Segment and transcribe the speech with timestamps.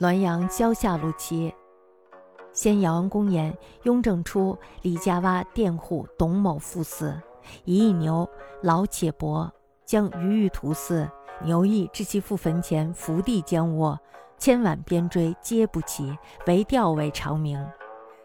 [0.00, 1.52] 滦阳郊下路期，
[2.54, 7.20] 先姚王公言：雍正初，李家洼佃户董某父死，
[7.66, 8.26] 一牛
[8.62, 9.52] 老且薄，
[9.84, 11.06] 将鱼欲屠饲，
[11.44, 14.00] 牛亦至其父坟前伏地将卧，
[14.38, 17.62] 千万边锥皆不齐，唯吊为长鸣。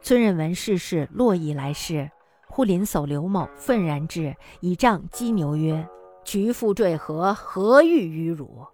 [0.01, 2.09] 村人闻世事，络绎来世。
[2.47, 5.85] 忽临叟刘某愤然至，以杖击牛曰
[6.23, 8.65] ：“渠父坠河，何欲于汝？”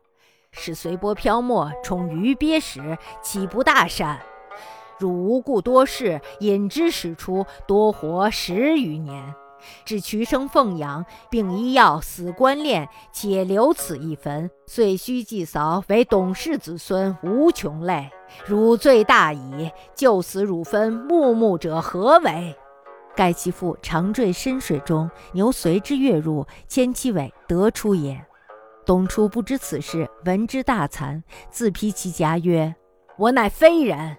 [0.64, 4.22] 是随波漂没，冲鱼鳖时，岂不大善？
[5.00, 9.34] 汝无故多事，引之使出，多活十余年，
[9.86, 18.12] 至渠生奉养，并医药，死关恋，且留此一坟，遂须祭扫，为董氏子孙无穷累。
[18.46, 22.56] 汝罪大矣，就死汝分，木木者何为？
[23.16, 28.24] 盖其父常坠深水中，牛随之跃入，牵其尾得出也。
[28.86, 32.74] 董初不知此事，闻之大惭，自披其颊曰
[33.16, 34.18] ：“我乃非人。”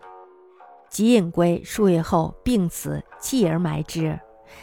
[0.88, 1.62] 即引归。
[1.64, 4.18] 数月后病死，弃而埋之。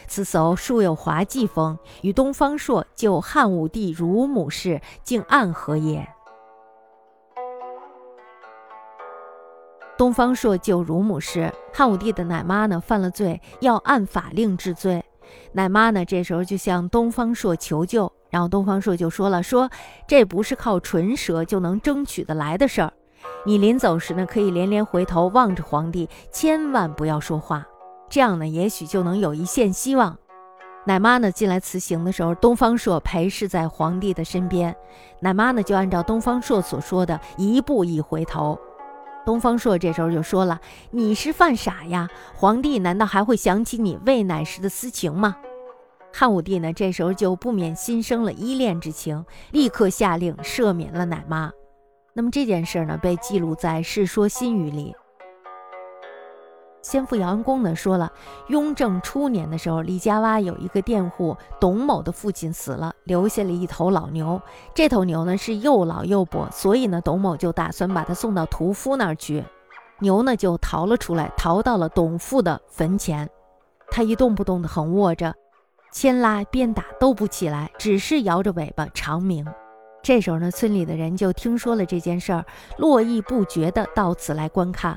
[0.06, 6.08] 此叟素有滑稽风，与东方朔救汉武帝乳母事，竟暗合也。
[9.98, 15.04] 东方朔救乳母时，汉武帝的奶妈呢犯了罪，要按法令治罪。
[15.52, 18.10] 奶妈呢这时候就向东方朔求救。
[18.30, 19.68] 然后东方朔就说了：“说
[20.06, 22.92] 这不是靠唇舌就能争取得来的事儿。
[23.44, 27.66] 你临走时呢，可以连连回头望着皇帝，千万不要说话，
[28.08, 30.16] 这样呢，也许就能有一线希望。”
[30.86, 34.74] 奶妈呢进来辞行的时候，东方朔陪侍在皇帝的身边。
[35.20, 38.58] 奶妈呢就按照东方朔所说的一步一回头。
[39.26, 40.58] 东方朔这时候就说了
[40.90, 42.08] ：“你是犯傻呀？
[42.34, 45.36] 皇帝难道还会想起你喂奶时的私情吗？”
[46.12, 51.50] 汉武帝呢，这时候就不免心生了依恋之情，立刻下令赦免了奶妈。
[52.12, 54.94] 那么这件事呢，被记录在《世说新语》里。
[56.82, 58.10] 先父姚文公呢说了，
[58.48, 64.40] 雍正初年的时候，李家洼有一个佃户董某的父亲死了，留下了一头老牛。
[64.74, 69.44] 这头牛呢是又老又跛，所以呢，董某就打算把它送到屠夫那儿去。
[70.00, 73.28] 牛呢就逃了出来，逃到了董父的坟前，
[73.90, 75.34] 他一动不动的横卧着。
[75.92, 79.44] 牵拉鞭打都不起来，只是摇着尾巴长鸣。
[80.02, 82.44] 这时候呢，村里的人就听说了这件事儿，
[82.78, 84.96] 络绎不绝的到此来观看。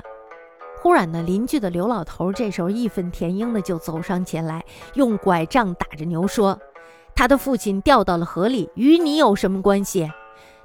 [0.80, 6.58] 忽然呢，邻居的刘老头这时候义愤填膺的就走上前来，用拐杖打着牛说
[7.14, 10.10] ：“他的父亲掉到了河里，与你有什么关系？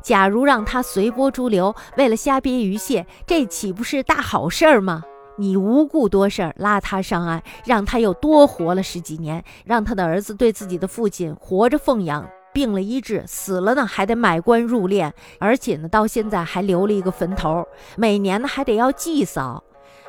[0.01, 5.03] 假如让他随波逐流，为了虾鳖鱼蟹，这岂不是大好事儿吗？”
[5.39, 19.63] 你无故多事儿拉他上岸，让他又多活了十几年，让他的儿子对自己的父亲活着奉养，病了医治，死了呢还得买棺入殓，而且呢到现在还留了一个坟头，每年呢还得要祭扫。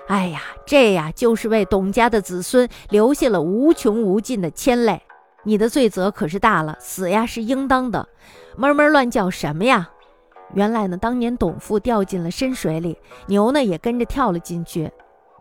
[0.08, 5.00] 哎呀，这呀就是为董家的子孙留下了无穷无尽的牵累。
[5.44, 8.08] 你的罪责可是大了，死呀是应当的。
[8.56, 9.88] 闷闷乱叫什么呀？
[10.54, 12.98] 原来呢，当年董父掉进了深水里，
[13.28, 14.90] 牛呢也跟着跳了进去。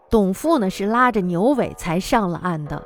[0.09, 2.83] 董父呢是拉着牛尾才上了岸的，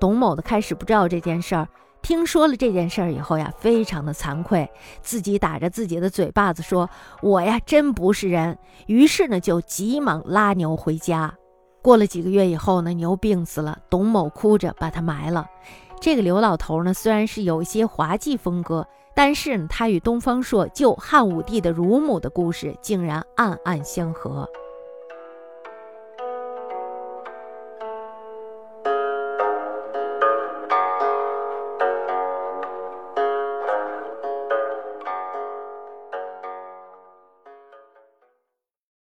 [0.00, 1.68] 董某的开始不知道这件事儿，
[2.02, 4.68] 听说了这件事儿以后呀，非常的惭愧，
[5.00, 6.90] 自己打着自己的嘴巴子说
[7.22, 11.32] ：“我呀真不是人。”于是呢就急忙拉牛回家。
[11.80, 15.46] 过了几个月以后呢，牛病死了，董某哭着把它埋了。
[16.00, 24.48] 这个刘老头呢虽然是有一些滑稽风格，但是呢他与东方朔救汉武帝的乳母的故事竟然暗暗相合。